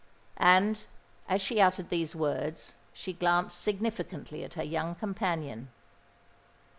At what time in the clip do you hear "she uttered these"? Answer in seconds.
1.43-2.15